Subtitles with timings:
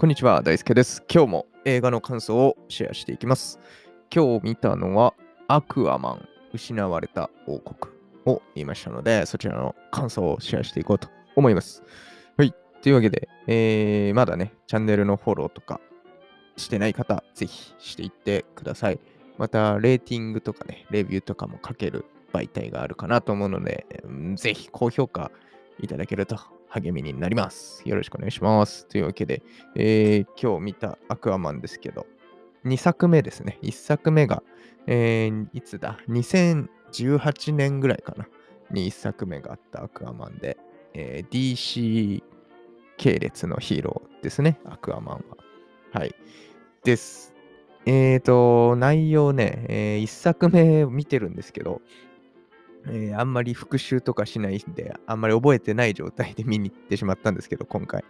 [0.00, 1.04] こんにちは、大輔です。
[1.12, 3.60] 今日も映画の感想をシェアしていきます。
[4.10, 5.12] 今日見たのは、
[5.46, 7.92] アクアマン、失われた王国
[8.24, 11.82] を言いましたので、そちらの感想をシェアしていこうと思います。
[12.38, 12.54] はい。
[12.80, 15.82] というわけで、えー、まだね、チャンネルのフォローとか
[16.56, 19.00] してない方、ぜひしていってください。
[19.36, 25.30] また、レーティングとかね、レビューとかも書ける媒体があるかなと思うので、うんぜひ高評価
[25.78, 26.38] いただけると
[26.70, 27.82] 励みになります。
[27.84, 28.86] よろしくお願いします。
[28.86, 29.42] というわけで、
[29.74, 32.06] えー今日見たアクアマンですけど、
[32.64, 33.58] 2作目ですね。
[33.62, 34.42] 1作目が、
[34.86, 38.28] えーいつだ ?2018 年ぐらいかな。
[38.70, 40.56] に1作目があったアクアマンで、
[40.94, 42.22] えー DC
[42.96, 44.60] 系列のヒーローですね。
[44.64, 45.36] アクアマンは。
[45.92, 46.14] はい。
[46.84, 47.34] です。
[47.86, 51.80] えーと、内容ね、え1作目見てるんですけど、
[52.86, 58.04] えーあんまり復習とかしないんで、あんまり覚えてない状態で見に行ってしまったんですけど、今回。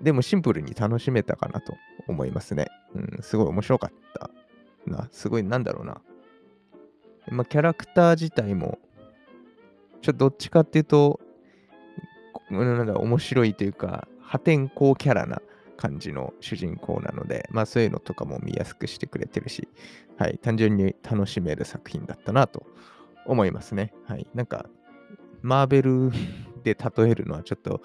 [0.00, 2.66] でもシンプルに楽しめたかなと思いますね。
[2.94, 4.30] うん、すごい面白かった
[4.86, 5.08] な。
[5.10, 6.00] すごい、なんだろうな。
[7.30, 8.78] まあ、キャラクター自体も、
[10.02, 11.20] ちょっとどっちかっていうと、
[12.50, 15.40] なんだ、面白いというか、破天荒キャラな
[15.76, 19.68] 感じの主人公なので、まあそういうのとかも見やすくしてくれてるし、
[20.18, 22.66] はい、単純に楽しめる作品だったなと
[23.26, 23.92] 思いますね。
[24.06, 24.26] はい。
[24.34, 24.66] なんか、
[25.42, 26.10] マーベル
[26.62, 27.82] で例えるのはちょっと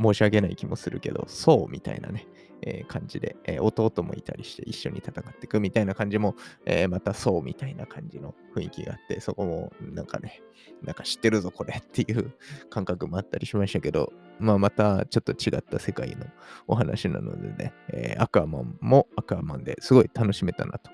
[0.00, 2.26] 申し訳ない気もするけど、そうみたいなね、
[2.62, 10.42] えー感じで、えー弟もいたりして一緒に戦っていくみたいな感じも、えーまたそうみたいな感じの雰囲気があって、そこもなんかね、
[10.82, 12.32] なんか知ってるぞこれっていう
[12.68, 16.26] 感覚もあったりしましたけど、まあまたちょっと違った世界の
[16.66, 20.90] お話なのでね、えアクアマンもアクアマンですごい楽しめたなと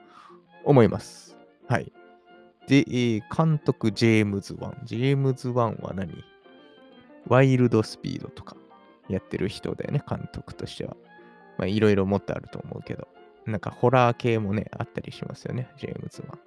[0.65, 1.37] 思います。
[1.69, 1.93] はい。
[2.67, 4.79] で、えー監督、ジェームズ・ワン。
[4.85, 6.25] ジェームズ・ワンは何？
[7.29, 8.57] ワイルドスピードとか
[9.09, 10.97] やってる人だよね、監督としては。
[11.59, 13.09] まあ、いろいろもっとあると思うけど、
[13.47, 16.39] なんかホラー系もね、あったりしますよね、ジェームズ・ワン。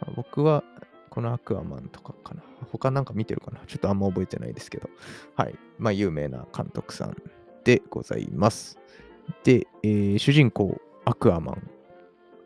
[0.00, 0.64] まあ僕は、
[1.10, 2.42] このアクアマンとかかな。
[2.70, 3.60] 他なんか見てるかな？
[3.66, 4.90] ちょっとあんま覚えてないですけど。
[5.34, 5.54] はい。
[5.78, 7.16] まあ、有名な監督さん
[7.64, 8.78] でございます。
[9.44, 11.70] で、えー主人公、アクアマン、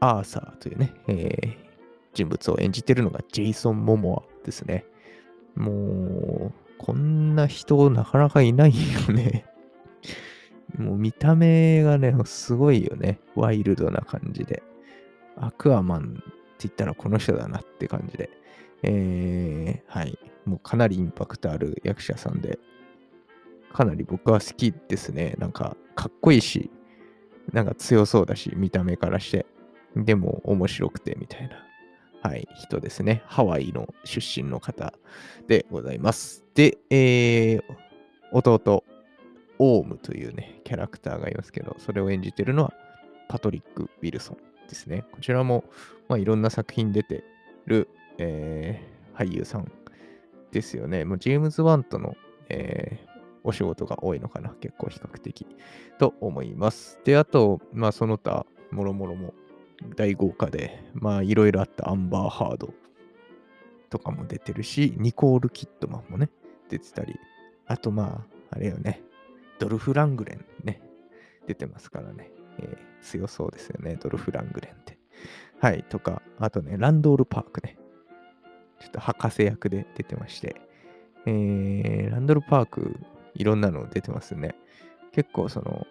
[0.00, 1.72] アーサーというね、えー
[2.15, 4.84] 人物を演じてるのがジェイソン・モモアですね。
[5.55, 9.47] もう、こんな人なかなかいないよね。
[10.77, 13.21] もう見た目がね、すごいよね。
[13.34, 14.62] ワイルドな感じで。
[15.37, 16.22] アクアマンって
[16.61, 18.31] 言ったらこの人だなって感じで。
[18.83, 20.19] えー、はい。
[20.45, 22.59] もうかなりインパクトある役者さんで、
[23.72, 25.34] かなり僕は好きですね。
[25.39, 26.71] なんか、かっこいいし、
[27.53, 29.47] なんか強そうだし、見た目からして。
[29.97, 31.56] でも面白くてみたいな、
[32.22, 33.25] はい、人ですね。
[33.27, 34.94] ハワイの出身の方
[35.49, 36.44] でございます。
[36.55, 37.62] で、えー、
[38.31, 38.84] 弟、
[39.59, 42.72] オームというね、キャラクターがいますけど、それを演じてるのは
[43.28, 44.37] パトリック・ウィルソン
[44.69, 45.05] ですね。
[45.10, 45.65] こちらも、
[46.09, 47.25] まあ、いろんな作品出て
[47.66, 47.88] る、
[48.19, 49.71] えー俳優さん
[50.53, 51.04] ですよね。
[51.04, 52.16] もうジェームズ・ワンとの、
[52.49, 53.12] えー
[53.44, 55.44] お仕事が多いのかな、結構比較的
[55.99, 57.00] と思います。
[57.04, 59.34] で、あと、まあ、その他、もろもろも
[59.97, 62.72] 大豪華で、まあ、いろいろあったアンバー・ハード
[63.91, 66.31] とかも出てるし、ニコール・キットマンもね、
[66.69, 67.19] 出てたり、
[67.66, 69.03] あと、まあ、あれよね、
[69.59, 70.81] ドルフ・ラングレンね、
[71.47, 74.97] 出てますからね、えー強そうですよね、ドルフ・ラングレンって。
[75.60, 77.76] はい、とか、あとね、ランドール・パークね、
[78.81, 80.56] ちょっと博士役で出てまして、
[81.26, 82.97] えー、ランドール・パーク、
[83.34, 84.54] いろんなの出てますね。
[85.12, 85.87] 結構その、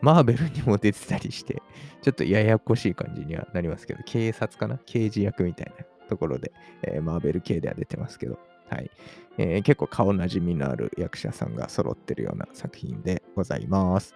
[0.00, 1.62] マーベルにも出てたりして、
[2.02, 4.78] ちょっとややこしい感じにはなりますけど、警察かな？
[4.86, 6.52] 刑事役みたいなところで、
[6.82, 8.90] えーマーベル系では出てますけど、はい。
[9.38, 14.14] えー結構顔なじみのある役者さんが揃ってるような作品でございます。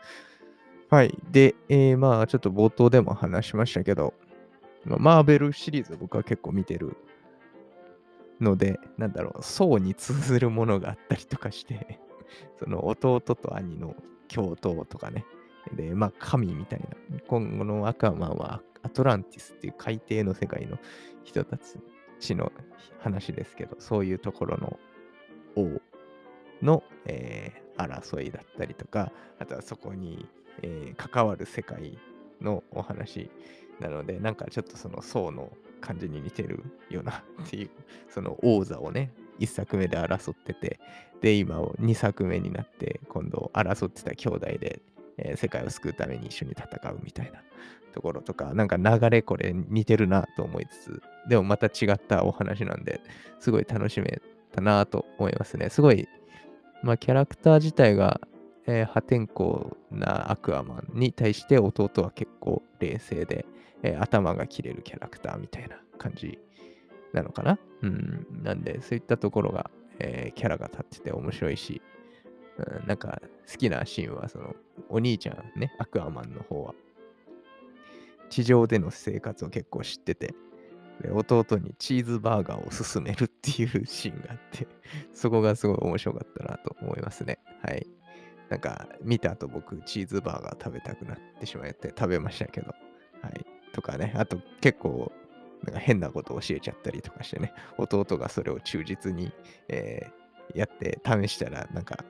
[0.91, 1.17] はい。
[1.31, 4.13] で、えーまあ、ちょっと冒頭でも話しましたけど、
[4.85, 6.97] マーベルシリーズ僕は結構見てる
[8.41, 12.01] ので、なんだろう、層に通ずるものがあったりとかして、
[12.59, 13.95] その弟と兄の
[14.29, 15.25] 共闘とかね、
[15.75, 17.21] で、まあ、神みたいな。
[17.27, 20.79] 今後のアクアマンはアトランティスっていう海底の世界の
[21.25, 21.59] 人た
[22.19, 22.53] ちの
[23.01, 24.79] 話ですけど、そういうところの
[25.57, 25.81] 王
[26.63, 30.27] の、えー争いだったりとか、あとはそこに、
[30.63, 31.97] えー関わる世界
[32.41, 33.31] のお話
[33.81, 35.51] なので、なんかちょっとその層の
[35.81, 37.71] 感じに似てるようなっていう、
[38.09, 40.79] その王座をね、1作目で争ってて、
[41.21, 44.81] で、今を2作目になって、今度争ってた兄弟で、
[45.23, 47.41] えー世界を救うために一緒に戦うみたいな
[47.93, 53.01] ところとか、なんか流れこれ似てるなと思いつつ、でもまた違ったお話なんで、
[53.39, 54.21] すごい楽しめ
[54.53, 55.69] たなと思いますね。
[55.71, 56.09] すごい、
[56.83, 58.21] まあキャラクター自体が、
[58.67, 63.45] えー破天荒なアクアマンに対して弟は結構冷静で、
[63.83, 66.39] えー頭が切れるキャラクターみたいな感じ
[67.13, 67.59] なのかな？
[67.83, 68.27] うん。
[68.43, 71.83] なんで、そういったところが、えーキャラが立ってて面白いし、
[72.59, 73.21] うん、なんか
[73.51, 74.55] 好きなシーンは、その、
[74.91, 76.75] お兄ちゃんね、アクアマンの方は、
[78.29, 80.35] 地上での生活を結構知ってて、
[81.03, 84.67] で弟にチーズバーガーを勧めるっていうシーンがあって、
[85.15, 87.39] そこがすごい面白かったなと思いますね。
[87.63, 87.87] はい。
[88.51, 92.75] なんか、見た後僕、チーズバーガー食べたくなってしまって食べましたけど、
[93.23, 93.47] はい。
[93.73, 95.13] とかね、あと結構、
[95.63, 99.33] なんか変なことを教えちゃったりとかしてね、弟がそれを忠実に、
[99.69, 100.21] えー
[100.55, 102.05] やって試したら、なんか、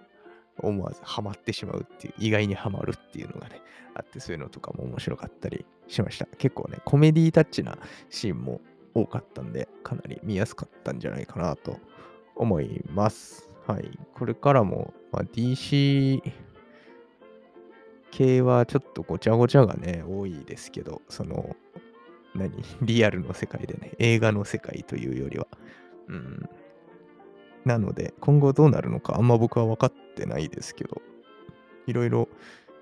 [0.61, 3.61] 思わずハマってしまうっていう、意外にハマるっていうのがね、
[3.95, 6.27] あって、そういうのとかも面白かったりしました。
[6.39, 7.79] 結構ね、コメディタッチな
[8.09, 8.61] シーンも
[8.95, 11.79] 多かったんで、かなり見やすかったんじゃないかなと
[12.37, 13.49] 思います。
[13.67, 13.91] はい。
[14.15, 16.23] これからも、まあ、DC
[18.11, 21.57] 系はちょっとごちゃごちゃがね、多いですけど、その、
[22.35, 22.53] 何？
[22.83, 25.49] リアルの世界でね、映画の世界というよりは。
[26.09, 26.49] うん。
[27.65, 31.03] なので、今後どうなるのか、あんま僕は分かってないですけど、
[31.87, 32.29] いろいろ、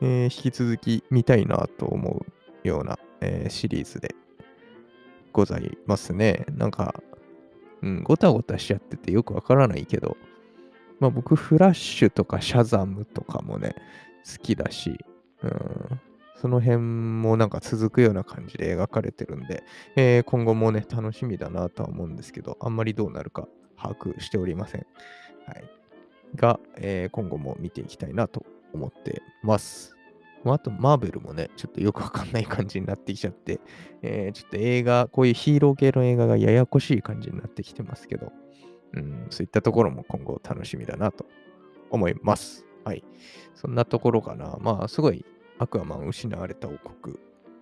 [0.01, 2.25] えー引き続き見たいなと思
[2.65, 4.15] うような、えーシリーズで
[5.33, 6.47] ございますね。
[6.57, 7.03] なんか、
[7.83, 10.17] うん、ごたごたしちゃっててよくわからないけど、
[11.01, 13.77] まあ僕、フラッシュとかシャザムとかもね、
[14.25, 14.99] 好きだし、
[15.43, 16.01] うん、
[16.37, 19.65] その辺もなんか続くような感じで描かれてるんで、
[19.97, 23.49] えー今後もね、楽しみだなとは思うんですけど、あんまりどうなるか
[23.81, 24.87] 把握しておりません。
[25.47, 25.65] はい。
[26.35, 29.95] が、えー今後も見ていきたいなと思ってます。
[30.45, 33.61] あと、マーベルもね、ちょっとよくわかんない感じになってきちゃって、
[34.03, 38.33] えーちょっと映画、こういうヒーロー系の映画がややこしい感じになってきてますけど、
[38.93, 41.27] うん、そういったところも今後楽しみだなと
[41.91, 42.65] 思います。
[42.85, 43.05] はい。
[43.55, 44.57] そんなところかな。
[44.61, 45.25] まあ、すごい、
[45.59, 47.17] アクアマン失われた王国。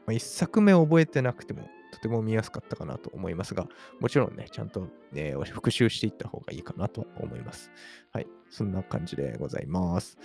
[0.06, 3.66] まあ、一作目覚えてなくても、とても見やすかったかなと思いますが、
[4.00, 7.70] もちろんね、ちゃんと、ね、復習していった方がいいかなと思います。
[8.12, 8.26] はい。
[8.50, 10.18] そんな感じでございます。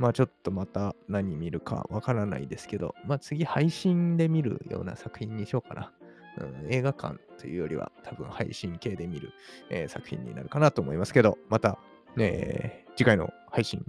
[0.00, 5.92] まあちょっとまた何見るかわからないですけど、まあ次配信で見るような作品にしようかな。
[6.38, 9.30] うん、映画館というよりは多分配信系で見る、
[9.70, 11.78] えー作品になるかなと思いますけど、また、
[12.16, 13.86] ね、次回の配信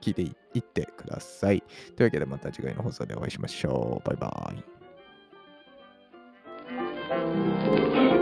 [0.00, 1.64] 聞いていいってください。
[1.96, 4.08] というわけでまた次回の放送でお会いしましょう。
[4.08, 4.75] バイバイ。
[7.66, 8.15] Thank you.